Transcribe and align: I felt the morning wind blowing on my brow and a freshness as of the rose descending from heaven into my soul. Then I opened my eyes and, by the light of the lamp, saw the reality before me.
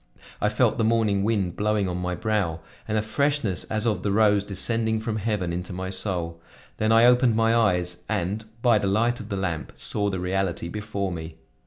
I 0.41 0.49
felt 0.49 0.79
the 0.79 0.83
morning 0.83 1.23
wind 1.23 1.55
blowing 1.55 1.87
on 1.87 1.97
my 1.97 2.15
brow 2.15 2.61
and 2.87 2.97
a 2.97 3.03
freshness 3.03 3.65
as 3.65 3.85
of 3.85 4.01
the 4.01 4.11
rose 4.11 4.43
descending 4.43 4.99
from 4.99 5.17
heaven 5.17 5.53
into 5.53 5.73
my 5.73 5.91
soul. 5.91 6.41
Then 6.77 6.91
I 6.91 7.05
opened 7.05 7.35
my 7.35 7.55
eyes 7.55 8.01
and, 8.09 8.45
by 8.63 8.79
the 8.79 8.87
light 8.87 9.19
of 9.19 9.29
the 9.29 9.37
lamp, 9.37 9.73
saw 9.75 10.09
the 10.09 10.19
reality 10.19 10.69
before 10.69 11.11
me. 11.11 11.35